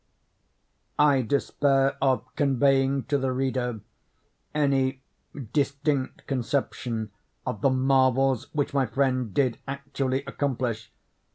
[0.97, 3.81] I despair of conveying to the reader
[4.51, 5.03] any
[5.53, 7.11] distinct conception
[7.45, 10.91] of the marvels which my friend did actually accomplish.